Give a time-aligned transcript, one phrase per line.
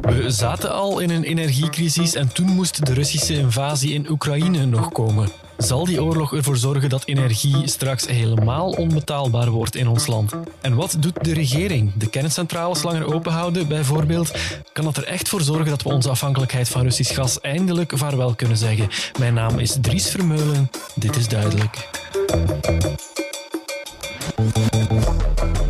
[0.00, 4.92] We zaten al in een energiecrisis en toen moest de Russische invasie in Oekraïne nog
[4.92, 5.28] komen.
[5.56, 10.32] Zal die oorlog ervoor zorgen dat energie straks helemaal onbetaalbaar wordt in ons land?
[10.60, 11.92] En wat doet de regering?
[11.94, 14.30] De kerncentrales langer openhouden, bijvoorbeeld?
[14.72, 18.34] Kan dat er echt voor zorgen dat we onze afhankelijkheid van Russisch gas eindelijk vaarwel
[18.34, 18.88] kunnen zeggen?
[19.18, 20.70] Mijn naam is Dries Vermeulen.
[20.94, 21.88] Dit is duidelijk.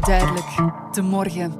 [0.00, 0.46] Duidelijk.
[0.92, 1.54] De morgen.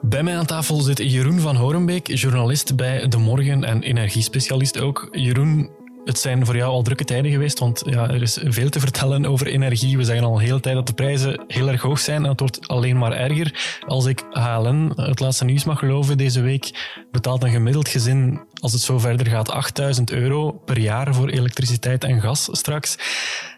[0.00, 5.08] Bij mij aan tafel zit Jeroen van Horenbeek, journalist bij De Morgen en energiespecialist ook.
[5.10, 5.70] Jeroen,
[6.04, 9.26] het zijn voor jou al drukke tijden geweest, want ja, er is veel te vertellen
[9.26, 9.96] over energie.
[9.96, 12.40] We zeggen al een hele tijd dat de prijzen heel erg hoog zijn en het
[12.40, 13.78] wordt alleen maar erger.
[13.86, 18.72] Als ik HLN, het laatste nieuws mag geloven, deze week betaalt een gemiddeld gezin, als
[18.72, 22.98] het zo verder gaat, 8000 euro per jaar voor elektriciteit en gas straks.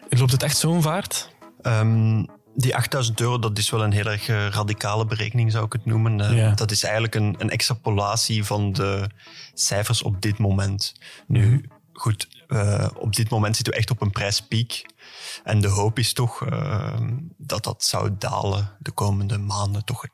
[0.09, 1.29] Loopt het echt zo'n vaart?
[1.61, 2.25] Um
[2.55, 5.85] die 8000 euro, dat is wel een heel erg eh, radicale berekening, zou ik het
[5.85, 6.21] noemen.
[6.21, 9.09] Eh, dat is eigenlijk een, een, extrapolatie van de
[9.53, 10.93] cijfers op dit moment.
[11.27, 11.65] Nu, mhm.
[11.93, 14.85] goed, uh, op dit moment zitten we echt op een prijspiek.
[15.43, 16.99] En de hoop is toch uh,
[17.37, 19.85] dat dat zou dalen de komende maanden.
[19.85, 20.05] Toch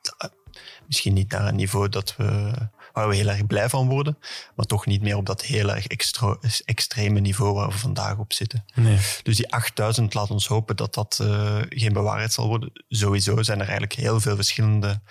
[0.88, 2.52] misschien niet naar een niveau dat we
[2.94, 4.18] waar we heel erg blij van worden,
[4.56, 8.34] maar toch niet meer op dat heel erg extra, extreme niveau waar we vandaag op
[8.34, 8.66] zitten.
[8.74, 8.98] Nee.
[9.24, 12.72] Dus die 8000 laat ons hopen dat dat uh, geen bewaarheid zal worden.
[12.90, 15.02] Sowieso zijn er eigenlijk heel veel verschillende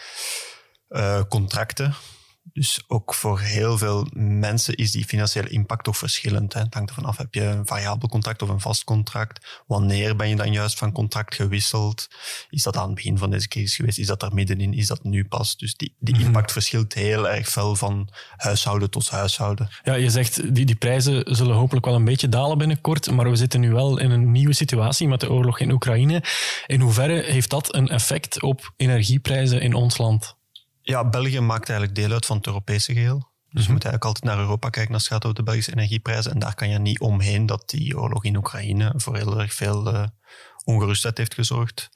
[0.89, 1.95] uh, contracten
[2.53, 6.53] dus ook voor heel veel mensen is die financiële impact toch verschillend.
[6.53, 6.61] Hè.
[6.61, 9.63] Het hangt ervan af, heb je een variabel contract of een vast contract?
[9.67, 12.09] Wanneer ben je dan juist van contract gewisseld?
[12.51, 13.99] Is dat aan het begin van deze crisis geweest?
[13.99, 14.75] Is dat er middenin?
[14.75, 15.57] Is dat nu pas?
[15.57, 16.25] Dus die, die mhm.
[16.25, 19.69] impact verschilt heel erg veel van huishouden tot huishouden.
[19.83, 23.37] Ja, je zegt, die, die prijzen zullen hopelijk wel een beetje dalen binnenkort, maar we
[23.37, 26.23] zitten nu wel in een nieuwe situatie met de oorlog in Oekraïne.
[26.67, 30.37] In hoeverre heeft dat een effect op energieprijzen in ons land?
[30.89, 33.19] Ja, België maakt eigenlijk deel uit van het Europese geheel.
[33.51, 33.73] Dus je mhm.
[33.73, 36.33] moet eigenlijk altijd naar Europa kijken als het gaat over de Belgische energieprijzen.
[36.33, 39.95] En daar kan je niet omheen dat die oorlog in Oekraïne voor heel erg veel
[39.95, 40.07] uh,
[40.65, 41.89] ongerustheid heeft gezorgd.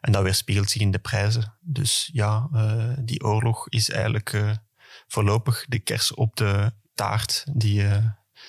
[0.00, 1.58] En dat weerspiegelt zich in de prijzen.
[1.60, 4.50] Dus ja, uh, die oorlog is eigenlijk uh,
[5.06, 7.84] voorlopig de kers op de taart die,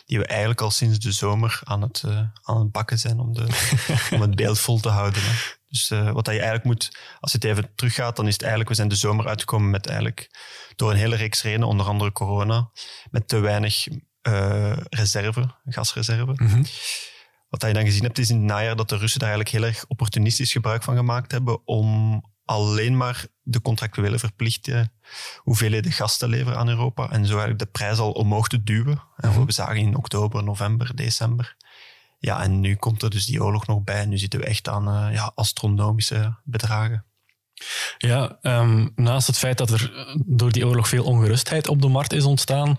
[0.05, 2.03] die we eigenlijk al sinds de zomer aan het,
[2.41, 3.47] aan het bakken zijn om, de,
[4.13, 5.21] om het beeld vol te houden.
[5.23, 5.61] Hè.
[5.73, 8.41] Dus uh, wat dat je eigenlijk moet, als je het even teruggaat, dan is het
[8.41, 10.29] eigenlijk, we zijn de zomer uitgekomen met eigenlijk,
[10.75, 12.69] door een hele reeks redenen, onder andere corona,
[13.11, 13.88] met te weinig
[14.28, 16.33] uh, reserve, gasreserve.
[16.35, 16.66] Mm
[17.50, 19.57] Wat dat je dan gezien hebt, is in het najaar dat de Russen daar eigenlijk
[19.57, 24.91] heel erg opportunistisch gebruik van gemaakt hebben om alleen maar de contractuele verplichte
[25.38, 29.03] hoeveelheden gas te leveren aan Europa en zo eigenlijk de prijs al omhoog te duwen.
[29.17, 29.45] En mhm.
[29.45, 31.56] we zagen in oktober, november, december
[32.25, 34.06] ja, en nu komt er dus die oorlog nog bij.
[34.06, 37.06] Nu zitten we echt aan uh, ja, astronomische bedragen.
[37.97, 41.88] Ja, um, naast het feit dat er eh, door die oorlog veel ongerustheid op de
[41.88, 42.75] markt is ontstaan,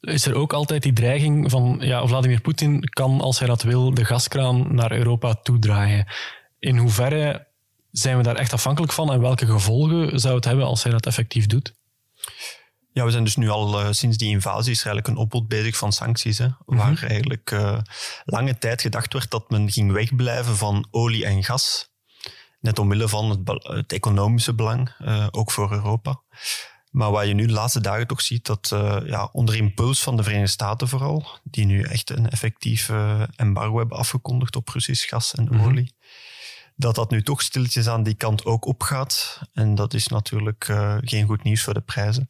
[0.00, 3.94] is er ook altijd die dreiging van ja, Vladimir Poetin kan, als hij dat wil,
[3.94, 6.06] de gaskraan naar Europa toedraaien.
[6.58, 7.46] In hoeverre
[7.90, 11.06] zijn we daar echt afhankelijk van en welke gevolgen zou het hebben als hij dat
[11.06, 11.74] effectief doet?
[12.94, 15.76] Ja, we zijn dus nu al uh, sinds die invasie is eigenlijk een opbod bezig
[15.76, 16.38] van sancties.
[16.38, 16.78] Hè, mhm.
[16.78, 17.78] Waar eigenlijk uh,
[18.24, 21.92] lange tijd gedacht werd dat men ging wegblijven van olie en gas.
[22.60, 26.22] Net omwille van het, het economische belang, uh, ook voor Europa.
[26.90, 28.68] Maar wat je nu de laatste dagen toch ziet, dat
[29.06, 32.88] ja, onder impuls van de Verenigde Staten vooral, die nu echt een effectief
[33.36, 35.64] embargo hebben afgekondigd op Russisch gas en mhm.
[35.64, 35.94] olie,
[36.76, 39.40] dat dat nu toch stilletjes aan die kant ook opgaat.
[39.52, 40.64] En dat is natuurlijk
[41.00, 42.26] geen goed nieuws voor de prijzen.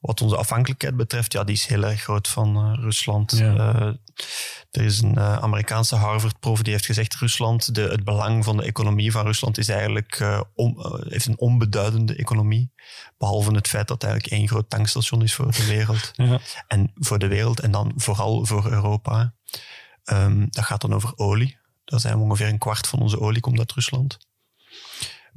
[0.00, 3.32] Wat onze afhankelijkheid betreft, ja, die is heel erg groot van uh, Rusland.
[3.32, 3.92] Uh,
[4.70, 8.62] er is een uh, Amerikaanse Harvard-prof die heeft gezegd: Rusland, de, het belang van de
[8.62, 10.18] economie van Rusland is eigenlijk
[11.08, 12.72] heeft een onbeduidende economie.
[13.18, 16.10] Behalve het feit dat het eigenlijk één groot tankstation is voor de wereld.
[16.28, 16.40] Ja.
[16.66, 19.34] En voor de wereld en dan vooral voor Europa.
[20.04, 21.58] Um, dat gaat dan over olie.
[21.84, 24.18] Daar zijn ongeveer een kwart van onze olie komt uit Rusland.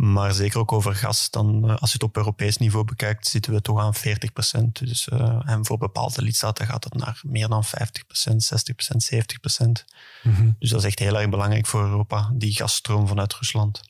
[0.01, 3.53] Maar zeker ook over gas, dan, eh, als je het op Europees niveau bekijkt, zitten
[3.53, 4.87] we toch aan 40 procent.
[4.87, 9.03] Dus, uh, en voor bepaalde lidstaten gaat het naar meer dan 50 procent, 60 procent,
[9.03, 9.85] 70 procent.
[10.23, 10.51] Mhm.
[10.59, 13.81] Dus dat is echt heel erg belangrijk voor Europa, die gasstroom vanuit Rusland.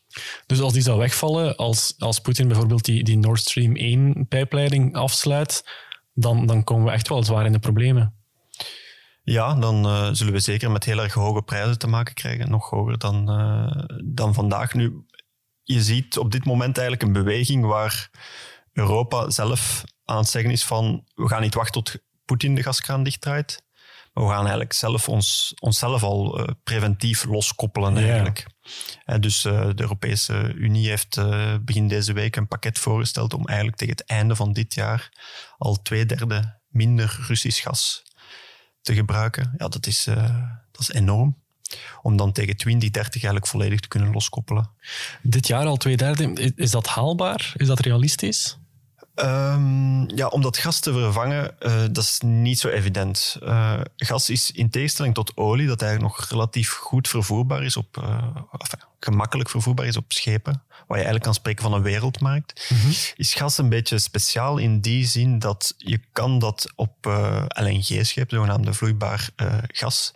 [0.46, 4.96] Dus als die zou wegvallen, als, als Poetin bijvoorbeeld die, die Nord Stream 1 pijpleiding
[4.96, 5.64] afsluit,
[6.14, 8.14] dan, dan komen we echt wel zwaar in de problemen.
[9.24, 12.50] Ja, dan uh, zullen we zeker met heel erg hoge prijzen te maken krijgen.
[12.50, 14.74] Nog hoger dan, uh, dan vandaag.
[14.74, 15.06] Nu,
[15.74, 18.10] je ziet op dit moment eigenlijk een beweging waar
[18.74, 23.04] Europa zelf aan het zeggen is van we gaan niet wachten tot Poetin de gaskraan
[23.04, 23.64] dichtdraait,
[24.14, 28.46] Maar we gaan eigenlijk zelf ons, onszelf al uh, preventief loskoppelen eigenlijk.
[29.06, 29.18] Ja.
[29.18, 33.78] dus uh, de Europese Unie heeft uh, begin deze week een pakket voorgesteld om eigenlijk
[33.78, 35.10] tegen het einde van dit jaar
[35.58, 38.04] al twee derde minder Russisch gas
[38.82, 39.54] te gebruiken.
[39.58, 40.04] Ja, dat is,
[40.72, 41.42] dat is enorm
[42.02, 44.70] om dan tegen 2030 eigenlijk volledig te kunnen loskoppelen.
[45.22, 47.54] Dit jaar al twee derde, is dat haalbaar?
[47.56, 48.60] Is dat realistisch?
[49.16, 53.38] Um, ja, om dat gas te vervangen, uh, dat is niet zo evident.
[53.44, 57.98] Uh, gas is in tegenstelling tot olie, dat eigenlijk nog relatief goed vervoerbaar is op,
[57.98, 58.26] uh,
[58.58, 62.78] enfin, gemakkelijk vervoerbaar is op schepen, waar je eigenlijk kan spreken van een wereldmarkt, mm
[62.78, 62.92] -hmm.
[63.16, 67.06] is gas een beetje speciaal in die zin dat je kan dat op
[67.48, 69.30] LNG-schepen, zogenaamde vloeibaar
[69.68, 70.14] gas,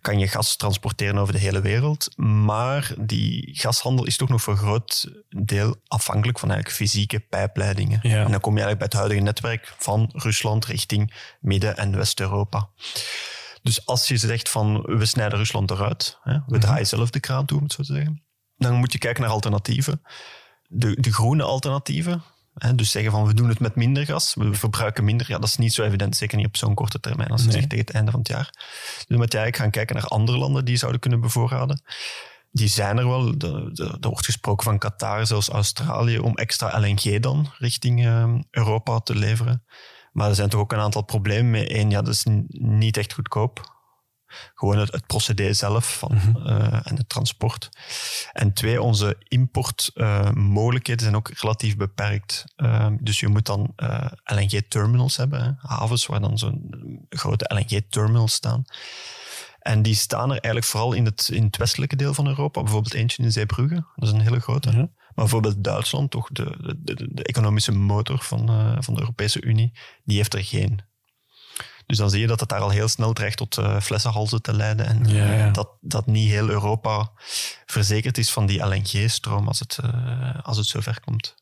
[0.00, 2.16] kan je gas transporteren over de hele wereld.
[2.16, 7.98] Maar die gashandel is toch nog voor een groot deel afhankelijk van eigenlijk fysieke pijpleidingen.
[8.02, 8.24] Ja.
[8.24, 12.68] En dan kom je eigenlijk bij het huidige netwerk van Rusland richting Midden- en West-Europa.
[13.62, 16.60] Dus als je zegt van we snijden Rusland eruit, hè, we mhm.
[16.60, 18.22] draaien zelf de kraan toe, om het zo te zeggen,
[18.60, 20.02] dan moet je kijken naar alternatieven.
[20.68, 22.22] De, de groene alternatieven,
[22.74, 25.56] dus zeggen van we doen het met minder gas, we verbruiken minder, ja, dat is
[25.56, 28.10] niet zo evident, zeker niet op zo'n korte termijn als je zegt tegen het einde
[28.10, 28.48] van het jaar.
[28.50, 31.82] Dus dan moet je eigenlijk gaan kijken naar andere landen die zouden kunnen bevoorraden.
[32.52, 33.34] Die zijn er wel.
[34.00, 39.14] Er wordt gesproken van Qatar, zelfs Australië, om extra LNG dan richting ehm, Europa te
[39.14, 39.64] leveren.
[40.12, 41.78] Maar er zijn toch ook een aantal problemen mee.
[41.78, 43.69] Eén, ja, dat is niet echt goedkoop.
[44.54, 46.46] Gewoon het, het procedé zelf van, mhm.
[46.46, 47.68] eh, en het transport.
[48.32, 52.44] En twee, onze importmogelijkheden zijn ook relatief beperkt.
[52.56, 56.70] Ehm, dus je moet dan eh, LNG-terminals hebben, hè, havens waar dan zo'n
[57.08, 58.64] grote LNG-terminals staan.
[59.60, 62.62] En die staan er eigenlijk vooral in het, in het westelijke deel van Europa.
[62.62, 64.68] Bijvoorbeeld eentje in Zeebrugge, dat is een hele grote.
[64.68, 64.78] Mhm.
[64.78, 69.72] Maar bijvoorbeeld Duitsland, toch de, de, de, economische motor van, uh, van de Europese Unie,
[70.04, 70.80] die heeft er geen.
[71.90, 74.52] Dus dan zie je dat het daar al heel snel dreigt tot uh, flessenhalzen te
[74.52, 74.86] leiden.
[74.86, 77.10] En uh, Dat, dat niet heel Europa
[77.66, 81.34] verzekerd is van die LNG-stroom als het, uh, als het zover komt.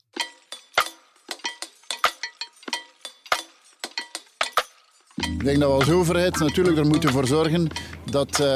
[5.38, 7.68] Ik denk dat we als overheid natuurlijk er moeten voor zorgen
[8.10, 8.46] dat uh,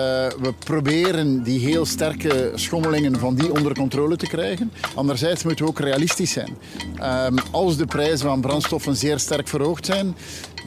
[0.41, 4.73] we proberen die heel sterke schommelingen van die onder controle te krijgen.
[4.95, 6.57] Anderzijds moeten we ook realistisch zijn.
[7.27, 10.17] Um, als de prijzen van brandstoffen zeer sterk verhoogd zijn,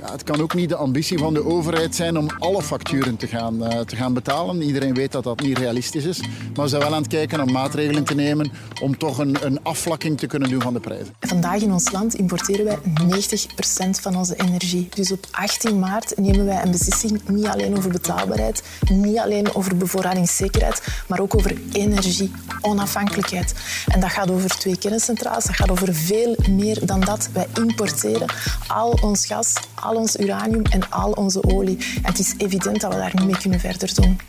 [0.01, 3.27] ja, het kan ook niet de ambitie van de overheid zijn om alle facturen te
[3.27, 4.61] gaan, uh, te gaan betalen.
[4.61, 6.19] Iedereen weet dat dat niet realistisch is.
[6.19, 8.51] Maar we zijn wel aan het kijken om maatregelen te nemen
[8.81, 11.13] om toch een, een afvlakking te kunnen doen van de prijzen.
[11.19, 14.87] Vandaag in ons land importeren wij 90% van onze energie.
[14.93, 19.77] Dus op 18 maart nemen wij een beslissing niet alleen over betaalbaarheid, niet alleen over
[19.77, 23.53] bevoorradingszekerheid, maar ook over energie-onafhankelijkheid.
[23.87, 27.29] En dat gaat over twee kerncentrales, dat gaat over veel meer dan dat.
[27.33, 28.27] Wij importeren
[28.67, 31.77] al ons gas, al ons uranium en al onze olie.
[31.77, 34.19] En het is evident dat we daar niet mee kunnen verder doen.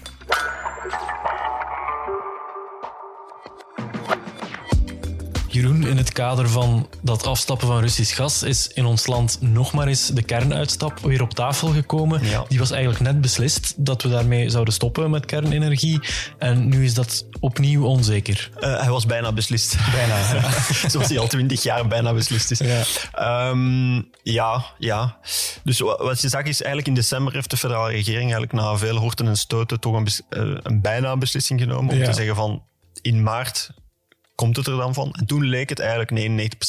[5.57, 9.73] Jeroen, in het kader van dat afstappen van Russisch gas is in ons land nog
[9.73, 12.21] maar eens de kernuitstap weer op tafel gekomen.
[12.49, 16.01] Die was eigenlijk net beslist dat we daarmee zouden stoppen met kernenergie.
[16.39, 18.51] En nu is dat opnieuw onzeker.
[18.61, 19.77] Uh, hij was bijna beslist.
[19.97, 20.51] Bijna, ja.
[20.91, 22.59] Zoals hij al twintig jaar bijna beslist is.
[22.59, 23.49] Ja.
[23.49, 25.19] Um, ja, ja.
[25.65, 28.97] Dus wat je zag is eigenlijk in december heeft de federale regering eigenlijk na veel
[28.97, 32.63] horten en stoten toch een, uh, een bijna beslissing genomen om te zeggen van
[33.03, 33.71] in maart
[34.37, 35.13] komt het er dan van?
[35.13, 36.11] En toen leek het eigenlijk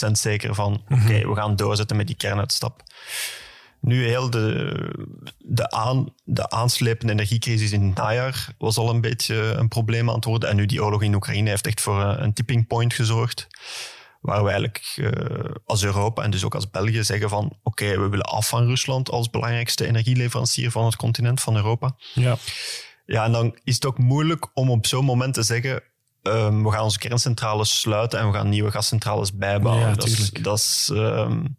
[0.08, 1.30] 99% zeker van, oké, mhm.
[1.30, 2.84] we gaan doorzetten met die kernuitstap.
[3.82, 4.74] Nu heel de,
[5.38, 10.16] de, aan, de aanslepende energiecrisis in het najaar was al een beetje een probleem aan
[10.16, 10.50] het worden.
[10.50, 13.48] En nu die oorlog in Oekraïne heeft echt voor een tipping point gezorgd.
[14.22, 15.12] Waar we eigenlijk uh,
[15.66, 19.10] als Europa en dus ook als België zeggen van oké, we willen af van Rusland
[19.10, 21.96] als belangrijkste energieleverancier van het continent, van Europa.
[22.14, 22.38] Ja.
[23.06, 25.84] Ja, en dan is het ook moeilijk om op zo'n moment te zeggen
[26.28, 29.88] um, we gaan onze kerncentrales sluiten en we gaan nieuwe gascentrales bijbouwen.
[29.88, 31.58] Ja, dat, is, dat, is, um,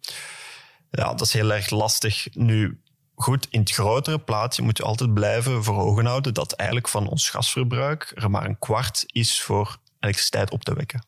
[0.91, 2.27] ja, dat is heel erg lastig.
[2.33, 2.83] Nu,
[3.15, 7.09] goed, in het grotere plaatje moet je altijd blijven voor ogen houden dat eigenlijk van
[7.09, 11.07] ons gasverbruik er maar een kwart is voor elektriciteit op te wekken.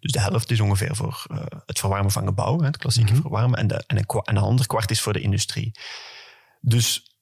[0.00, 3.22] Dus de helft is ongeveer voor uh, het verwarmen van gebouwen, het klassieke mm -hmm.
[3.22, 5.72] verwarmen, en, de, en, een, en een ander kwart is voor de industrie.
[6.60, 7.16] Dus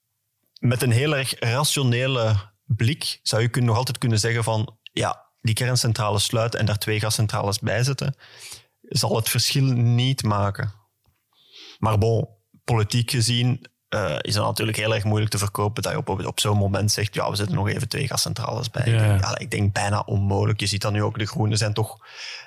[0.59, 5.55] met een heel erg rationele blik zou je nog altijd kunnen zeggen van ja, die
[5.55, 8.15] kerncentrales sluiten en daar twee gascentrales bij zetten,
[8.81, 10.73] zal het verschil niet maken.
[11.77, 12.27] Maar bon,
[12.63, 16.39] politiek gezien uh, is het natuurlijk heel erg moeilijk te verkopen dat je op, op,
[16.39, 18.91] zo'n moment zegt, ja, we zetten nog even twee gascentrales bij.
[18.91, 19.13] Ja.
[19.13, 20.59] Ik, denk, ik denk bijna onmogelijk.
[20.59, 21.97] Je ziet dat nu ook, de groenen zijn toch,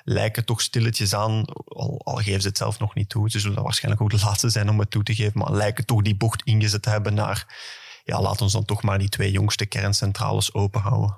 [0.03, 3.29] lijken toch stilletjes aan, al, al geven ze het zelf nog niet toe.
[3.29, 6.01] Ze zullen waarschijnlijk ook de laatste zijn om het toe te geven, maar lijken toch
[6.01, 7.45] die bocht ingezet te hebben naar
[8.03, 11.17] ja, laat ons dan toch maar die twee jongste kerncentrales openhouden.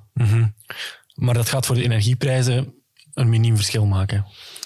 [1.14, 2.74] Maar dat gaat voor de energieprijzen
[3.14, 4.26] een miniem verschil maken.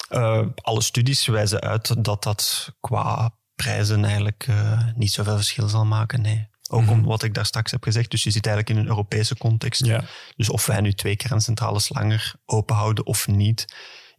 [0.10, 5.86] Uh, alle studies wijzen uit dat dat qua prijzen eigenlijk uh, niet zoveel verschil zal
[5.86, 6.22] maken.
[6.22, 6.48] Nee.
[6.70, 7.00] Ook mm -hmm.
[7.00, 8.12] om wat ik daar straks heb gezegd.
[8.12, 9.86] Dus je zit eigenlijk in een Europese context.
[9.86, 10.04] Ja.
[10.36, 13.66] Dus of wij nu twee kerncentrales langer open houden of niet,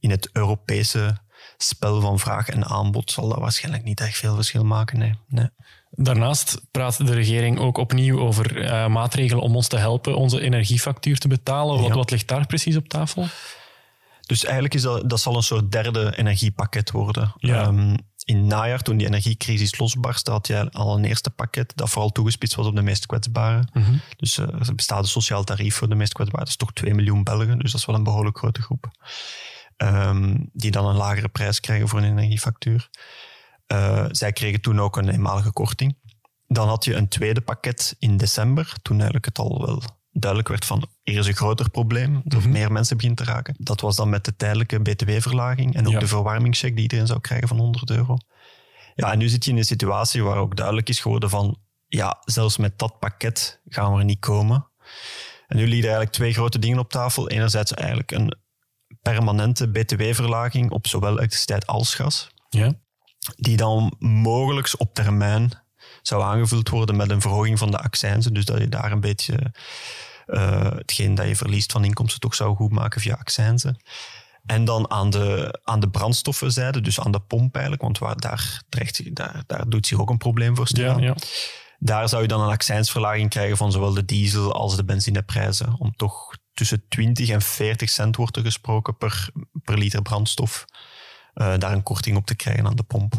[0.01, 1.17] in het Europese
[1.57, 4.99] spel van vraag en aanbod zal dat waarschijnlijk niet echt veel verschil maken.
[4.99, 5.15] Nee.
[5.29, 5.49] nee.
[6.01, 11.19] Daarnaast praat de regering ook opnieuw over uh, maatregelen om ons te helpen onze energiefactuur
[11.19, 11.79] te betalen.
[11.79, 11.95] Wat, Ja.
[11.95, 13.27] wat ligt daar precies op tafel?
[14.27, 17.33] Dus eigenlijk is dat, dat zal een soort derde energiepakket worden.
[17.39, 17.63] Ja.
[17.63, 21.91] Ehm, in het najaar, toen die energiecrisis losbarstte, had je al een eerste pakket dat
[21.91, 23.71] vooral toegespitst was op de meest kwetsbaren.
[24.17, 26.45] Dus eh, er bestaat een sociaal tarief voor de meest kwetsbaren.
[26.45, 28.91] Dat is toch 2 miljoen Belgen, dus dat is wel een behoorlijk grote groep.
[29.77, 32.89] Ehm, die dan een lagere prijs krijgen voor een energiefactuur.
[33.69, 35.97] Eh, zij kregen toen ook een eenmalige korting.
[36.47, 39.83] Dan had je een tweede pakket in december, toen eigenlijk het al wel
[40.13, 43.55] duidelijk werd van hier is een groter probleem, dat meer mensen begint te raken.
[43.59, 45.99] Dat was dan met de tijdelijke btw-verlaging en ook Ja.
[45.99, 48.17] de verwarmingscheck die iedereen zou krijgen van 100 euro.
[48.95, 52.23] Ja, en nu zit je in een situatie waar ook duidelijk is geworden van ja,
[52.25, 54.67] zelfs met dat pakket gaan we er niet komen.
[55.47, 57.29] En nu liggen eigenlijk twee grote dingen op tafel.
[57.29, 58.37] Enerzijds eigenlijk een
[59.03, 62.73] permanente btw-verlaging op zowel elektriciteit als gas Ja.
[63.37, 65.53] Die dan mogelijk op termijn
[66.03, 68.35] zou aangevuld worden met een verhoging van de accijnzen.
[68.35, 69.53] Dus dat je daar een beetje
[70.27, 73.77] eh, hetgeen dat je verliest van inkomsten toch zou goedmaken via accijnzen.
[74.47, 78.63] En dan aan de, aan de brandstoffenzijde, dus aan de pomp eigenlijk, want waar, daar,
[78.69, 81.03] terecht, daar, daar doet zich ook een probleem voor Ja, staan.
[81.03, 81.15] ja.
[81.79, 85.75] Daar zou je dan een accijnsverlaging krijgen van zowel de diesel als de benzineprijzen.
[85.79, 89.29] Om toch tussen 20 en 40 cent wordt er gesproken per,
[89.65, 90.65] per liter brandstof.
[91.39, 93.15] Eh, daar een korting op te krijgen aan de pomp.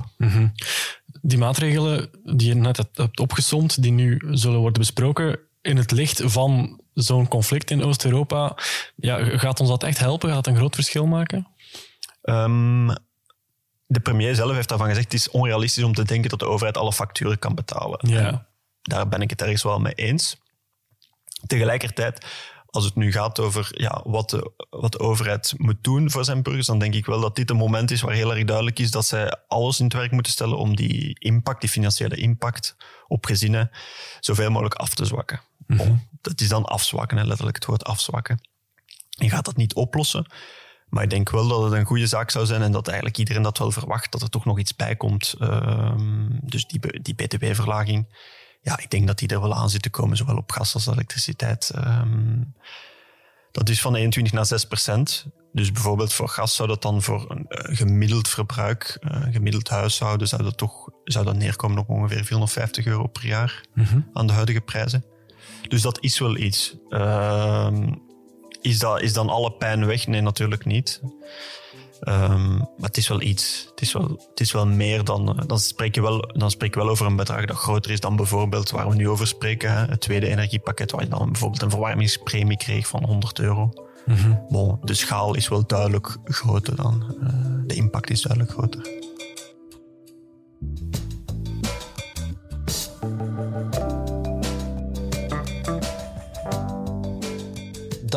[1.22, 5.92] Die maatregelen die je net hebt- hebt opgesomd, die nu zullen worden besproken, in het
[5.92, 8.58] licht van zo'n conflict in Oost-Europa,
[8.96, 10.30] ja, gaat ons dat echt helpen?
[10.30, 11.48] Gaat het een groot verschil maken?
[12.22, 12.88] Ehm,
[13.86, 16.78] de premier zelf heeft daarvan gezegd: het is onrealistisch om te denken dat de overheid
[16.78, 18.00] alle facturen kan betalen.
[18.10, 18.48] Ja.
[18.82, 20.38] Daar ben ik het ergens wel mee eens.
[21.48, 22.26] Tegelijkertijd,
[22.72, 26.44] als het nu gaat over ja, wat, de, wat de overheid moet doen voor zijn
[26.44, 28.92] burgers, dan denk ik wel dat dit een moment is waar heel erg duidelijk is
[28.92, 32.76] dat zij alles in het werk moeten stellen om die impact, die financiële impact
[33.08, 33.70] op gezinnen,
[34.20, 35.42] zoveel mogelijk af te zwakken.
[35.68, 38.42] Bon, dat is dan afzwakken, hè, letterlijk het woord afzwakken.
[39.10, 40.26] Je gaat dat niet oplossen.
[40.90, 43.42] Maar ik denk wel dat het een goede zaak zou zijn en dat eigenlijk iedereen
[43.42, 45.36] dat wel verwacht, dat er toch nog iets bij komt.
[45.40, 48.08] Ehm, dus die, die btw-verlaging,
[48.70, 50.88] ja, ik denk dat die er wel aan zit te komen, zowel op gas als
[50.88, 51.70] elektriciteit.
[51.76, 52.42] Ehm,
[53.52, 55.26] dat is van 21 naar 6 procent.
[55.54, 59.70] Dus bijvoorbeeld voor gas zou dat dan voor een eh, gemiddeld verbruik, eh, een gemiddeld
[59.70, 63.64] huishouden, zou dat toch zou dat neerkomen op ongeveer 450 euro per jaar
[64.14, 65.06] aan de huidige prijzen.
[65.68, 66.76] Dus dat is wel iets.
[66.90, 67.94] Ehm,
[68.62, 70.08] is, dat, is dan alle pijn weg?
[70.08, 71.02] Nee, natuurlijk niet.
[72.02, 73.68] Ehm, maar het is wel iets.
[73.70, 75.40] Het is wel, het is wel meer dan.
[75.40, 78.00] eh, Dan spreek, je wel, dan spreek je wel over een bedrag dat groter is
[78.00, 79.72] dan bijvoorbeeld waar we nu over spreken.
[79.74, 83.74] Hè, het tweede energiepakket, waar je dan bijvoorbeeld een verwarmingspremie kreeg van 100 euro.
[84.50, 87.16] Bon, de schaal is wel duidelijk groter dan.
[87.22, 87.30] eh,
[87.68, 88.82] de impact is duidelijk groter.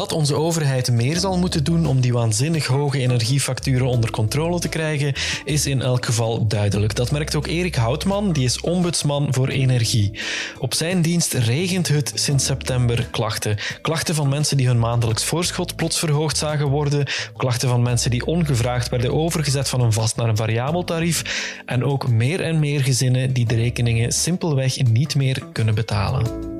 [0.02, 4.68] Dat onze overheid meer zal moeten doen om die waanzinnig hoge energiefacturen onder controle te
[4.68, 5.12] krijgen,
[5.44, 6.94] is in elk geval duidelijk.
[6.94, 10.18] Dat merkt ook Erik Houtman, die is ombudsman voor energie.
[10.59, 13.56] Op zijn dienst regent het sinds september klachten.
[13.82, 17.06] Klachten van mensen die hun maandelijks voorschot plots verhoogd zagen worden,
[17.37, 21.23] klachten van mensen die ongevraagd werden overgezet van een vast naar een variabel tarief
[21.66, 26.51] en ook meer en meer gezinnen die de rekeningen simpelweg niet meer kunnen betalen.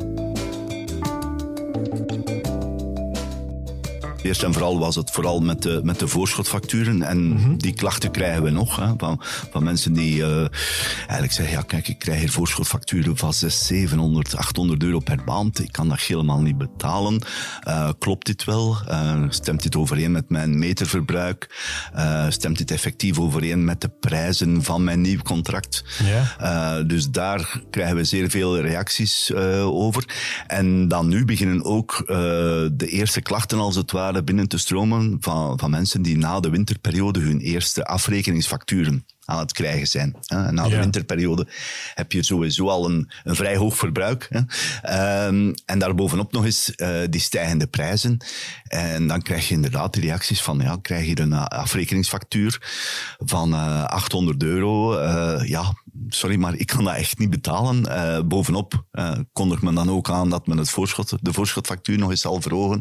[4.23, 7.03] Eerst en vooral was het vooral met de, met de voorschotfacturen.
[7.03, 10.47] En die klachten krijgen we nog hè, van, van mensen die eh,
[10.99, 15.61] eigenlijk zeggen: Ja, kijk, ik krijg hier voorschotfacturen van 600, 700, 800 euro per maand.
[15.61, 17.23] Ik kan dat helemaal niet betalen.
[17.61, 18.77] Eh, klopt dit wel?
[18.87, 21.71] Eh, stemt dit overeen met mijn meterverbruik?
[22.29, 25.85] Stemt dit effectief overeen met de prijzen van mijn nieuw contract?
[26.87, 29.33] Dus daar krijgen we zeer veel reacties
[29.65, 30.05] over.
[30.47, 32.05] En dan nu beginnen ook
[32.73, 36.51] de eerste klachten als het ware binnen te stromen van, van mensen die na de
[36.51, 40.17] winterperiode hun eerste afrekeningsfacturen aan het krijgen zijn.
[40.51, 41.47] Na de winterperiode
[41.95, 44.29] heb je sowieso al een, een vrij hoog verbruik.
[44.33, 48.17] Um, en daarbovenop nog eens uh, die stijgende prijzen.
[48.67, 52.61] En dan krijg je inderdaad de reacties van, ja, krijg je een afrekeningsfactuur
[53.19, 54.99] van uh, 800 euro.
[54.99, 55.75] Uh, ja,
[56.09, 57.85] sorry, maar ik kan dat echt niet betalen.
[57.89, 62.11] Uh, bovenop uh, kondigt men dan ook aan dat men het voorschot, de voorschotfactuur nog
[62.11, 62.81] eens zal verhogen.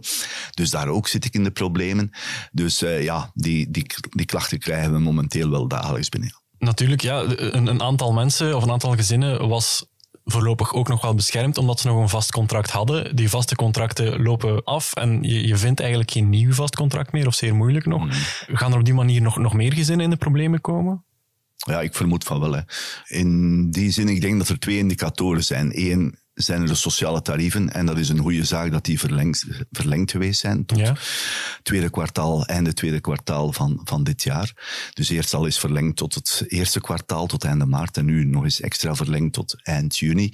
[0.51, 2.09] Dus daar ook zit ik in de problemen.
[2.51, 6.39] Dus uh, ja, die, die, die klachten krijgen we momenteel wel dagelijks binnen.
[6.57, 7.23] Natuurlijk, ja.
[7.37, 9.85] Een, een aantal mensen of een aantal gezinnen was
[10.25, 13.15] voorlopig ook nog wel beschermd, omdat ze nog een vast contract hadden.
[13.15, 17.27] Die vaste contracten lopen af en je, je vindt eigenlijk geen nieuw vast contract meer,
[17.27, 18.03] of zeer moeilijk nog.
[18.03, 18.11] Mm.
[18.55, 21.05] Gaan er op die manier nog, nog meer gezinnen in de problemen komen?
[21.67, 22.53] Ja, ik vermoed van wel.
[22.53, 22.61] Hè.
[23.07, 25.71] In die zin, ik denk dat er twee indicatoren zijn.
[25.73, 29.45] Eén zijn er de sociale tarieven en dat is een goede zaak dat die verlengd,
[29.71, 30.95] verlengd geweest zijn tot ja.
[31.63, 34.53] tweede kwartaal, einde tweede kwartaal van, van dit jaar.
[34.93, 38.43] Dus eerst al is verlengd tot het eerste kwartaal, tot einde maart en nu nog
[38.43, 40.33] eens extra verlengd tot eind juni.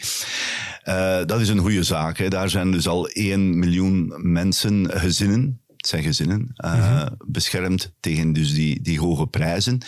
[0.86, 2.18] Uh, dat is een goede zaak.
[2.18, 2.28] Hè.
[2.28, 8.82] Daar zijn dus al 1 miljoen mensen, gezinnen, zijn gezinnen, uh, beschermd tegen dus die,
[8.82, 9.82] die hoge prijzen.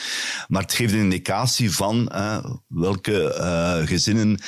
[0.48, 4.40] Maar het geeft een indicatie van uh, welke uh, gezinnen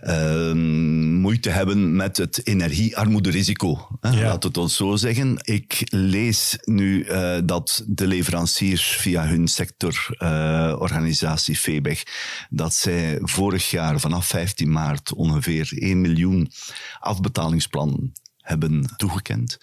[0.00, 3.88] ehm, moeite hebben met het energiearmoederisico.
[4.00, 4.10] Ja.
[4.10, 5.36] Laat het ons zo zeggen.
[5.42, 7.06] Ik lees nu
[7.44, 12.02] dat de leveranciers via hun sectororganisatie FEBEG,
[12.50, 16.50] dat zij vorig jaar vanaf 15 maart ongeveer 1 miljoen
[17.00, 18.12] afbetalingsplannen
[18.44, 19.58] hebben toegekend.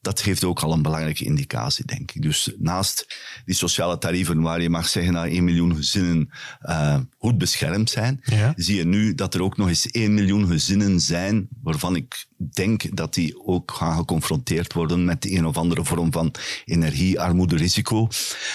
[0.00, 2.22] Dat geeft ook al een belangrijke indicatie, denk ik.
[2.22, 3.06] Dus naast
[3.44, 6.30] die sociale tarieven waar je mag zeggen dat 1 miljoen gezinnen
[6.62, 8.52] uh, goed beschermd zijn, ja.
[8.56, 12.96] zie je nu dat er ook nog eens 1 miljoen gezinnen zijn waarvan ik denk
[12.96, 18.08] dat die ook gaan geconfronteerd worden met de een of andere vorm van energiearmoederisico.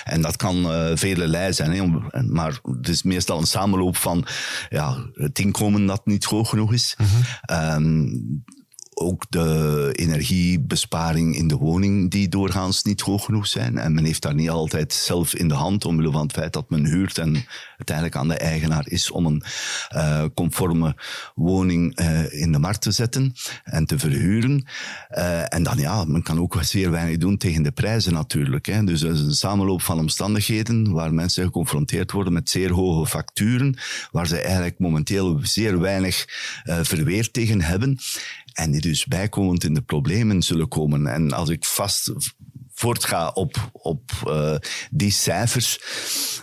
[0.03, 1.85] En dat kan uh, vele zijn, hè,
[2.21, 4.25] maar het is meestal een samenloop van
[4.69, 6.95] ja, het inkomen dat niet hoog genoeg is.
[6.97, 7.73] Mm -hmm.
[7.73, 8.43] um,
[8.99, 13.77] ook de energiebesparing in de woning die doorgaans niet hoog genoeg zijn.
[13.77, 16.69] En men heeft daar niet altijd zelf in de hand, omwille van het feit dat
[16.69, 17.45] men huurt en
[17.77, 19.43] uiteindelijk aan de eigenaar is om een
[19.95, 20.95] uh, conforme
[21.35, 24.65] woning uh, in de markt te zetten en te verhuren.
[25.11, 28.65] Uh, en dan ja, men kan ook zeer weinig doen tegen de prijzen natuurlijk.
[28.65, 28.83] Hè.
[28.83, 33.77] Dus dat is een samenloop van omstandigheden waar mensen geconfronteerd worden met zeer hoge facturen,
[34.11, 36.25] waar ze eigenlijk momenteel zeer weinig
[36.63, 37.99] verweer tegen hebben
[38.53, 41.07] en die dus bijkomend in de problemen zullen komen.
[41.07, 42.13] En als ik vast
[42.79, 44.55] voortga op, op uh,
[44.91, 45.79] die cijfers,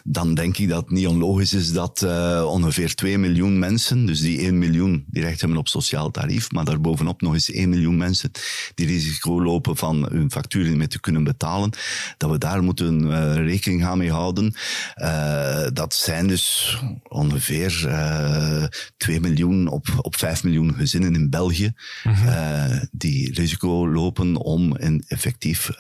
[0.05, 4.21] dan denk ik dat het niet onlogisch is dat uh, ongeveer 2 miljoen mensen, dus
[4.21, 7.97] die 1 miljoen die recht hebben op sociaal tarief, maar daarbovenop nog eens 1 miljoen
[7.97, 8.31] mensen
[8.75, 11.71] die risico lopen van hun facturen niet meer te kunnen betalen,
[12.17, 14.55] dat we daar moeten uh, rekening gaan mee houden.
[15.73, 16.77] dat zijn dus
[17.09, 17.71] ongeveer
[18.97, 21.73] 2 miljoen op, op 5 miljoen gezinnen in België
[22.05, 22.89] mm -hmm.
[22.93, 25.71] die risico lopen om in effectief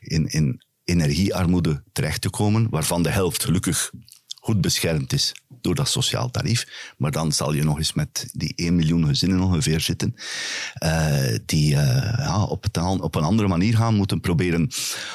[0.00, 3.90] in, in energiearmoede terecht te komen, waarvan de helft gelukkig
[4.50, 6.94] goed beschermd is door dat sociaal tarief.
[6.96, 10.14] Maar dan zal je nog eens met die 1 miljoen gezinnen ongeveer zitten,
[10.84, 11.78] uh, die uh,
[12.18, 12.66] ja, op,
[13.00, 14.68] op, een andere manier gaan moeten proberen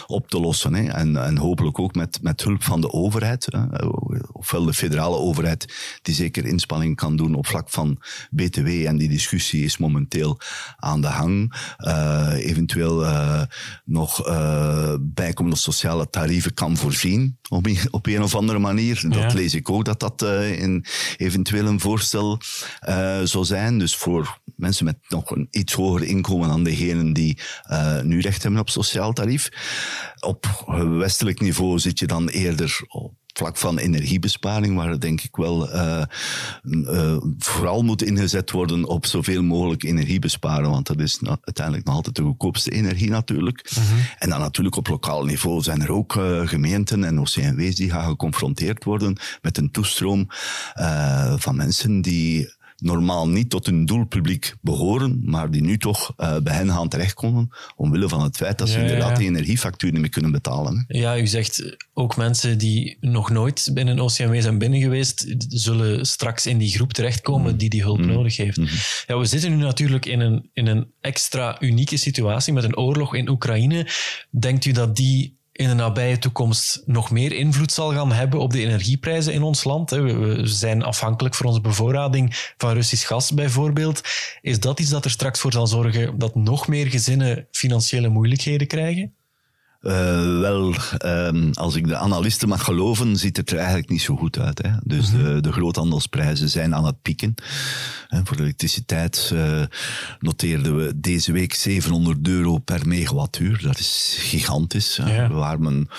[0.07, 0.73] op te lossen.
[0.73, 0.87] Hè.
[0.87, 3.85] En, en, hopelijk ook met, met hulp van de overheid, hè.
[4.31, 8.67] ofwel de federale overheid, die zeker inspanning kan doen op vlak van BTW.
[8.67, 10.39] En die discussie is momenteel
[10.77, 11.53] aan de hang.
[11.77, 13.05] Uh, eventueel
[13.85, 14.21] nog
[14.99, 19.03] bijkomende sociale tarieven kan voorzien op, op een of andere manier.
[19.09, 20.85] Dat lees ik ook, dat dat uh, in
[21.17, 22.39] eventueel een voorstel
[22.89, 23.79] uh, zou zijn.
[23.79, 27.37] Dus voor mensen met nog een iets hoger inkomen dan degenen die
[27.71, 29.49] uh, nu recht hebben op sociaal tarief.
[30.19, 30.63] Op
[30.97, 36.01] westelijk niveau zit je dan eerder op vlak van energiebesparing, waar denk ik wel uh,
[36.63, 41.95] uh, vooral moet ingezet worden op zoveel mogelijk energie besparen, want dat is uiteindelijk nog
[41.95, 43.69] altijd de goedkoopste energie natuurlijk.
[43.73, 43.97] -hmm.
[44.17, 48.09] En dan natuurlijk op lokaal niveau zijn er ook uh, gemeenten en OCMW's die gaan
[48.09, 50.27] geconfronteerd worden met een toestroom
[51.37, 56.53] van mensen die normaal niet tot hun doelpubliek behoren, maar die nu toch uh, bij
[56.53, 59.15] hen gaan terechtkomen, omwille van het feit dat ze ja, inderdaad ja.
[59.15, 60.85] die energiefactuur niet meer kunnen betalen.
[60.87, 66.45] Ja, u zegt ook mensen die nog nooit binnen OCMW zijn binnen geweest, zullen straks
[66.45, 67.57] in die groep terechtkomen mm.
[67.57, 68.07] die die hulp mm.
[68.07, 68.57] nodig heeft.
[68.57, 68.77] Mm -hmm.
[69.07, 73.15] Ja, we zitten nu natuurlijk in een, in een extra unieke situatie met een oorlog
[73.15, 73.87] in Oekraïne.
[74.29, 78.51] Denkt u dat die in de nabije toekomst nog meer invloed zal gaan hebben op
[78.51, 79.89] de energieprijzen in ons land.
[79.89, 84.01] We zijn afhankelijk voor onze bevoorrading van Russisch gas bijvoorbeeld.
[84.41, 88.67] Is dat iets dat er straks voor zal zorgen dat nog meer gezinnen financiële moeilijkheden
[88.67, 89.15] krijgen?
[89.85, 90.73] Uh, wel,
[91.05, 94.61] um, als ik de analisten mag geloven, ziet het er eigenlijk niet zo goed uit.
[94.61, 94.69] Hè?
[94.83, 95.33] Dus mm -hmm.
[95.33, 97.35] de, de groothandelsprijzen zijn aan het pieken.
[98.07, 99.61] En voor elektriciteit uh,
[100.19, 103.61] noteerden we deze week 700 euro per megawattuur.
[103.61, 104.95] Dat is gigantisch.
[105.05, 105.27] Ja.
[105.27, 105.89] We waren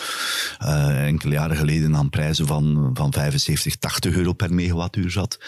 [0.62, 5.38] uh, enkele jaren geleden aan prijzen van, van 75, 80 euro per megawattuur zat.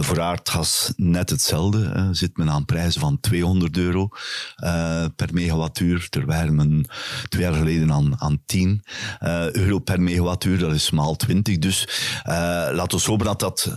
[0.00, 2.08] voor aardgas net hetzelfde.
[2.12, 4.08] zit men aan prijzen van 200 euro
[5.16, 6.86] per megawattuur, terwijl men
[7.28, 8.82] twee jaar geleden aan, aan 10
[9.20, 10.58] uh, euro per megawattuur.
[10.58, 11.58] Dat is maal 20.
[11.58, 11.88] Dus
[12.28, 12.32] uh,
[12.72, 13.76] laten we hopen dat dat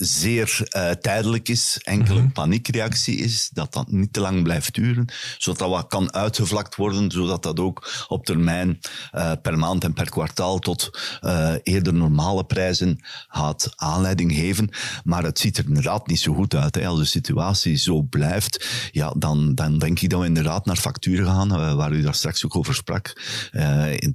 [0.00, 2.32] zeer uh, tijdelijk is, enkele mm -hmm.
[2.32, 7.10] paniekreactie is, dat dat niet te lang blijft duren, zodat dat wat kan uitgevlakt worden,
[7.10, 8.78] zodat dat ook op termijn
[9.12, 14.68] uh, per maand en per kwartaal tot uh, eerder normale prijzen gaat aanleiding geven.
[15.04, 16.74] Maar het ziet er inderdaad niet zo goed uit.
[16.74, 16.86] Hè.
[16.86, 21.26] Als de situatie zo blijft, ja, dan, dan denk ik dat we inderdaad naar facturen
[21.26, 23.22] gaan, waar u daar straks ook over sprak,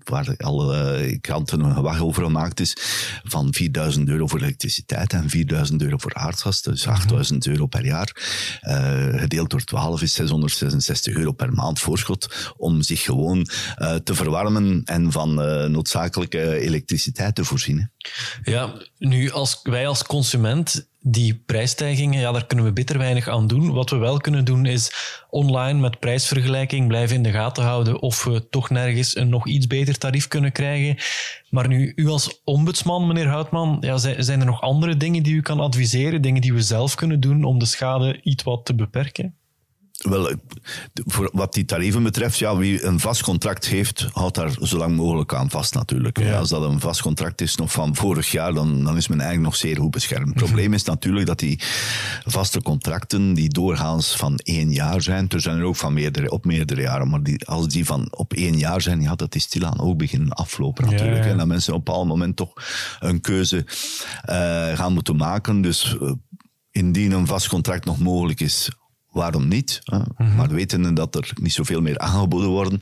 [0.04, 2.78] waar alle kranten een gewag over gemaakt is,
[3.24, 8.12] van 4000 euro voor elektriciteit en 4000 euro voor aardgas, dus 8000 euro per jaar.
[8.62, 14.16] Uh, gedeeld door 12 is 666 euro per maand voorschot om zich gewoon uh, te
[14.16, 17.92] verwarmen en van uh, noodzakelijke elektriciteit te voorzien.
[18.44, 23.48] Ja, nu als wij als consument die prijsstijgingen, ja, daar kunnen we bitter weinig aan
[23.48, 23.74] doen.
[23.74, 24.92] Wat we wel kunnen doen is
[25.30, 29.68] online met prijsvergelijking blijven in de gaten houden of we toch nergens een nog iets
[29.68, 30.98] beter tarief kunnen krijgen.
[31.50, 35.42] Maar nu, u als ombudsman, meneer Houtman, ja, zijn er nog andere dingen die u
[35.42, 39.36] kan adviseren, dingen die we zelf kunnen doen om de schade iets wat te beperken?
[40.10, 40.32] Wel,
[40.94, 44.96] voor wat die tarieven betreft, ja, wie een vast contract heeft, houdt daar zo lang
[44.96, 46.20] mogelijk aan vast natuurlijk.
[46.20, 46.38] Ja.
[46.38, 49.50] Als dat een vast contract is nog van vorig jaar, dan, dan is men eigenlijk
[49.50, 50.28] nog zeer goed beschermd.
[50.28, 51.60] Het probleem is natuurlijk dat die
[52.26, 56.46] vaste contracten, die doorgaans van één jaar zijn, er zijn er ook van meerdere, op
[56.46, 59.80] meerdere jaren, maar die, als die van op één jaar zijn, ja, dat is stilaan
[59.80, 61.18] ook beginnen aflopen natuurlijk.
[61.18, 61.32] Ja, ja.
[61.32, 62.54] En dat mensen op een bepaald moment toch
[63.00, 63.66] een keuze
[64.30, 65.62] uh, gaan moeten maken.
[65.62, 66.12] Dus uh,
[66.72, 68.70] indien een vast contract nog mogelijk is,
[69.16, 69.82] waarom niet?
[69.84, 69.98] Hè?
[69.98, 70.36] Mm -hmm.
[70.36, 72.80] Maar wetende dat er niet zoveel meer aangeboden worden,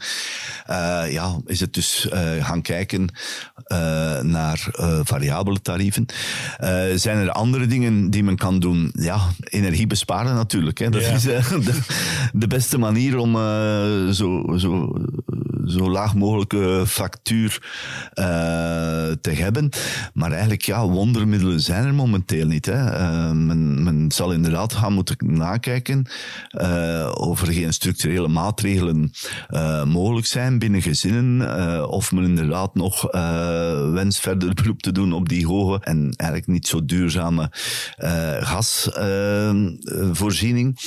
[0.70, 3.02] uh, ja, is het dus uh, gaan kijken
[3.68, 4.68] uh, naar
[5.04, 6.06] variabele tarieven.
[6.96, 8.92] zijn er andere dingen die men kan doen?
[8.94, 10.78] Ja, energie besparen natuurlijk.
[10.78, 10.90] Hè?
[10.90, 11.14] Dat ja.
[11.14, 11.80] is de,
[12.34, 13.34] de, beste manier om
[14.14, 14.94] zo, zo,
[15.68, 17.62] zo laag mogelijke factuur
[19.22, 19.70] te hebben.
[20.14, 22.66] Maar eigenlijk, ja, wondermiddelen zijn er momenteel niet.
[22.66, 22.84] Hè?
[23.34, 26.06] men, men zal inderdaad gaan moeten nakijken
[26.52, 29.12] uh, of er geen structurele maatregelen
[29.86, 33.12] mogelijk zijn binnen gezinnen, of men inderdaad nog
[33.92, 37.52] wenst verder beroep te doen op die hoge en eigenlijk niet zo duurzame
[38.40, 40.78] gasvoorziening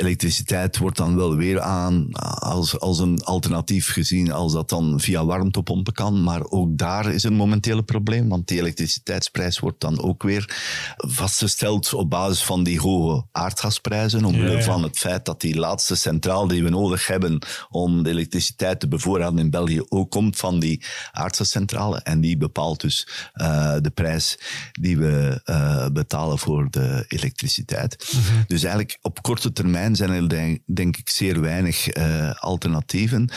[0.00, 5.24] elektriciteit wordt dan wel weer aan als, als een alternatief gezien als dat dan via
[5.24, 6.22] warmtepompen kan.
[6.22, 10.58] Maar ook daar is een momenteel probleem, want die elektriciteitsprijs wordt dan ook weer
[10.96, 14.64] vastgesteld op basis van die hoge aardgasprijzen, omwille ja, ja.
[14.64, 17.38] van het feit dat die laatste centraal die we nodig hebben
[17.70, 21.98] om de elektriciteit te bevoorraden in België ook komt van die aardgascentrale.
[21.98, 24.38] En die bepaalt dus uh, de prijs
[24.72, 28.12] die we uh, betalen voor de elektriciteit.
[28.12, 28.44] Mm -hmm.
[28.46, 33.28] Dus eigenlijk op korte termijn zijn er denk, denk ik zeer weinig uh, alternatieven.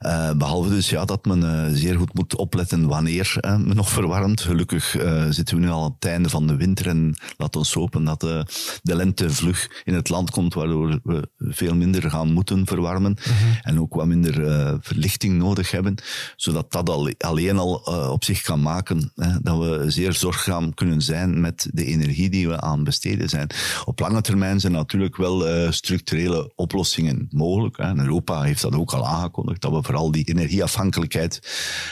[0.00, 4.40] Uh, behalve dus ja, dat men uh, zeer goed moet opletten wanneer men nog verwarmt.
[4.40, 4.96] Gelukkig
[5.30, 8.20] zitten we nu al aan het einde van de winter en laat ons hopen dat
[8.20, 8.46] de
[8.82, 13.58] lente vlug in het land komt, waardoor we veel minder gaan moeten verwarmen -hmm.
[13.62, 14.34] en ook wat minder
[14.80, 15.94] verlichting nodig hebben,
[16.36, 17.74] zodat dat al, alleen al
[18.12, 22.60] op zich kan maken dat we zeer zorgzaam kunnen zijn met de energie die we
[22.60, 23.50] aan besteden zijn.
[23.84, 27.78] Op lange termijn zijn natuurlijk wel structurele oplossingen mogelijk.
[27.78, 31.40] En Europa heeft dat ook al aangekondigd, dat we vooral die energieafhankelijkheid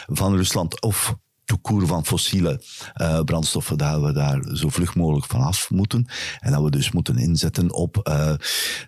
[0.06, 2.62] van Rusland of toekoer van fossiele
[2.94, 6.06] uh, brandstoffen, dat we daar zo vlug mogelijk vanaf moeten.
[6.40, 8.32] En dat we dus moeten inzetten op uh,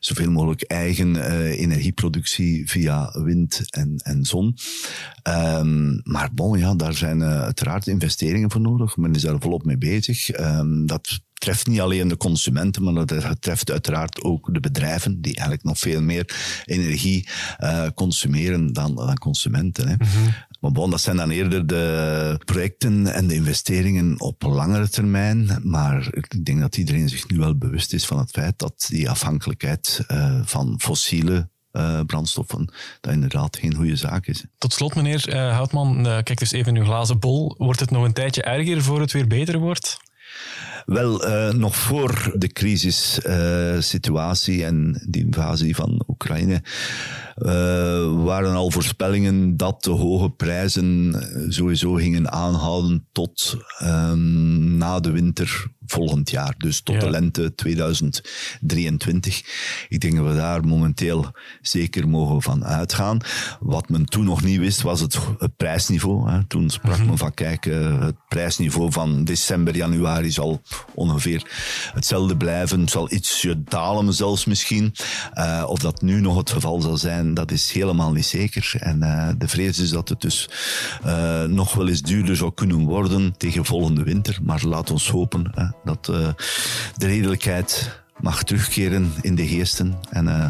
[0.00, 4.56] zoveel mogelijk eigen uh, energieproductie via wind en, en zon.
[5.28, 8.96] Um, maar bon, ja, daar zijn uiteraard investeringen voor nodig.
[8.96, 10.38] Men is daar volop mee bezig.
[10.40, 15.34] Um, dat treft niet alleen de consumenten, maar dat treft uiteraard ook de bedrijven, die
[15.34, 19.88] eigenlijk nog veel meer energie uh, consumeren dan, dan consumenten.
[19.88, 19.94] Hè.
[19.94, 20.34] Mm -hmm.
[20.60, 25.60] Maar bon, dat zijn dan eerder de projecten en de investeringen op langere termijn.
[25.62, 29.10] Maar ik denk dat iedereen zich nu wel bewust is van het feit dat die
[29.10, 34.44] afhankelijkheid uh, van fossiele uh, brandstoffen, dat inderdaad geen goede zaak is.
[34.58, 37.54] Tot slot, meneer uh, Houtman, kijk dus even in uw glazen bol.
[37.58, 39.98] Wordt het nog een tijdje erger voor het weer beter wordt?
[40.88, 46.62] Wel, uh, nog voor de crisissituatie uh, en de invasie van Oekraïne
[47.38, 51.14] uh, waren al voorspellingen dat de hoge prijzen
[51.48, 56.54] sowieso gingen aanhouden tot um, na de winter volgend jaar.
[56.58, 59.42] Dus tot de lente 2023.
[59.88, 63.18] Ik denk dat we daar momenteel zeker mogen van uitgaan.
[63.60, 65.18] Wat men toen nog niet wist, was het,
[65.56, 66.30] prijsniveau.
[66.30, 66.44] Hè.
[66.44, 70.62] Toen sprak mm men van, kijk, uh, het prijsniveau van december, januari zal
[70.94, 71.42] ongeveer
[71.94, 72.88] hetzelfde blijven.
[72.88, 74.94] zal ietsje dalen zelfs misschien.
[75.34, 78.72] Uh, of dat nu nog het geval zal zijn, dat is helemaal niet zeker.
[78.78, 80.48] En uh, de vrees is dat het dus
[81.48, 84.38] nog wel eens duurder zou kunnen worden tegen volgende winter.
[84.42, 85.52] Maar laat ons hopen
[85.88, 86.28] dat uh,
[86.96, 89.94] de redelijkheid mag terugkeren in de geesten.
[90.10, 90.46] En uh,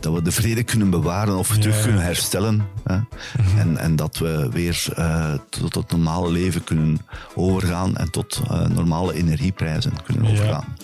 [0.00, 2.66] dat we de vrede kunnen bewaren of terug kunnen herstellen.
[2.84, 2.96] Hè?
[2.96, 3.58] Mm -hmm.
[3.58, 7.00] en, en dat we weer uh, tot het normale leven kunnen
[7.34, 10.76] overgaan en tot normale energieprijzen kunnen overgaan.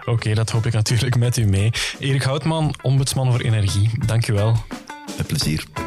[0.00, 1.72] Oké, okay, dat hoop ik natuurlijk met u mee.
[1.98, 3.90] Erik Houtman, ombudsman voor energie.
[4.06, 4.56] Dank u wel.
[5.16, 5.83] Met plezier.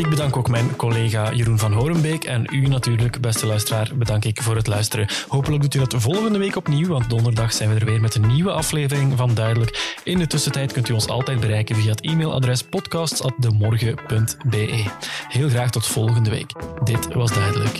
[0.00, 4.42] Ik bedank ook mijn collega Jeroen van Horenbeek en u natuurlijk, beste luisteraar, bedank ik
[4.42, 5.08] voor het luisteren.
[5.28, 8.26] Hopelijk doet u dat volgende week opnieuw, want donderdag zijn we er weer met een
[8.26, 9.98] nieuwe aflevering van Duidelijk.
[10.04, 14.84] In de tussentijd kunt u ons altijd bereiken via het e-mailadres podcasts.demorgen.be.
[15.28, 16.52] Heel graag tot volgende week.
[16.84, 17.78] Dit was Duidelijk.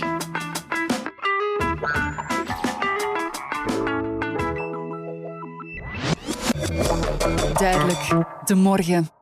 [7.58, 8.08] Duidelijk,
[8.44, 9.19] de morgen.